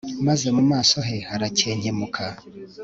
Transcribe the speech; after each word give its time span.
maze 0.27 0.47
mu 0.55 0.63
maso 0.71 0.97
ye 1.09 1.17
harakenkemuka 1.29 2.23